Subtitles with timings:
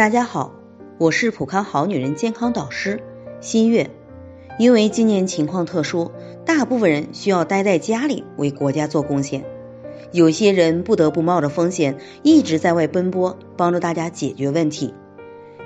[0.00, 0.54] 大家好，
[0.96, 3.02] 我是普康好女人健康导师
[3.42, 3.90] 新月。
[4.58, 6.10] 因为今年情况特殊，
[6.46, 9.44] 大部分人需要待在家里为国家做贡献，
[10.10, 14.94] 有些人不得不冒着风险一直在外奔波，帮助大家解决问题。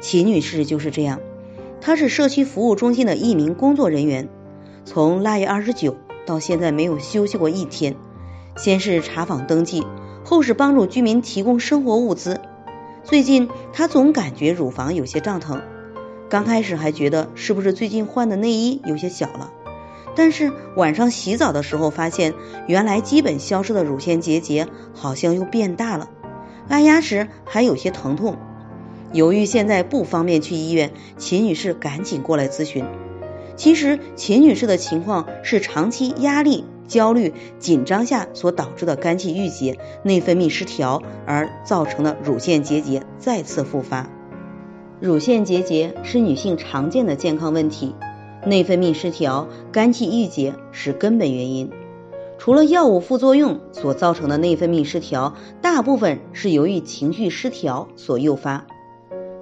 [0.01, 1.21] 秦女士就是这样，
[1.81, 4.29] 她是社区服务中心的一名工作人员，
[4.85, 5.97] 从腊月二十九
[6.27, 7.95] 到现在没有休息过一天，
[8.57, 9.87] 先是查访登记，
[10.25, 12.41] 后是帮助居民提供生活物资。
[13.05, 15.63] 最近她总感觉乳房有些胀疼，
[16.31, 19.53] 刚开始还觉得是不是最近换的内衣有些小了，
[20.17, 22.33] 但是晚上洗澡的时候发现，
[22.67, 26.09] 原来基本消失的乳腺结节好像又变大了，
[26.69, 28.39] 按压时还有些疼痛。
[29.13, 32.85] 由于现在不方便去医院，秦女士赶紧过来咨询。
[33.55, 36.65] 其实秦女士的情况是长期压力。
[36.87, 44.11] 焦虑、紧张下所导致的肝气郁结、内分泌失调而造成的乳腺结节再次复发。
[45.01, 47.95] 乳腺结节是女性常见的健康问题，
[48.47, 51.71] 内分泌失调、肝气郁结是根本原因。
[52.39, 58.67] 除了药物副作用所造成的内分泌失调，大部分是由于情绪失调所诱发，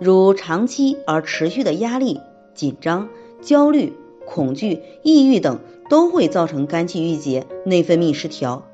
[0.01, 2.20] 如长期而持续的压力、
[2.55, 3.09] 紧张、
[3.41, 3.93] 焦虑。
[4.27, 8.69] 恐惧、抑郁等都会造成肝气郁结、内分泌失调。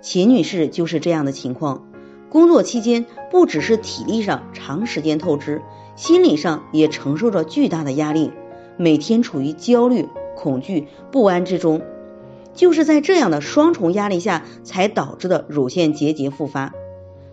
[0.00, 1.86] 秦女士就是这样的情况。
[2.28, 5.62] 工作期间不只是体力上长时间透支，
[5.94, 8.32] 心理上也承受着巨大的压力，
[8.76, 11.82] 每天处于焦虑、恐惧、不安之中。
[12.52, 16.72] 就是在这样的双重压力下，才导致的乳腺结节复发。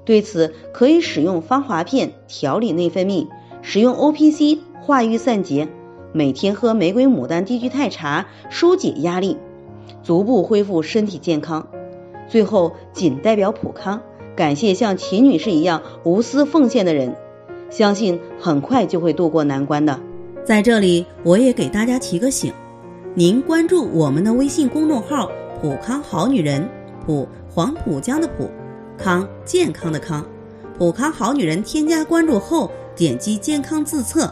[0.05, 3.27] 对此，可以使用芳华片调理内分泌，
[3.61, 5.70] 使用 O P C 化瘀散结。
[6.16, 9.38] 每天喝玫瑰牡丹低聚肽茶，疏解压力，
[10.03, 11.67] 逐步恢复身体健康。
[12.30, 14.00] 最后，仅代表普康
[14.36, 17.16] 感谢像秦女士一样无私奉献的人，
[17.72, 20.00] 相信很快就会渡过难关的。
[20.45, 22.54] 在这里，我也给大家提个醒：
[23.15, 26.70] 您关注我们的微信公众号“普康好女人”，
[27.08, 28.48] 普黄浦江的普
[28.99, 30.23] 康健康的康，
[30.77, 34.32] 普康好女人添加关注后，点击健康自测。